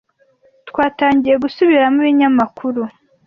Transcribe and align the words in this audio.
Twatangiye 0.69 1.35
gusubiramo 1.43 1.97
ibinyamakuru. 2.01 2.81